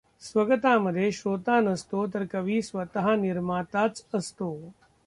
स्वगतामध्ये 0.21 1.11
श्रोता 1.11 1.59
नसतो 1.59 2.05
तर 2.07 2.23
कवी 2.31 2.61
स्वत 2.61 2.97
निर्माताच 2.97 4.05
असतो. 4.13 4.71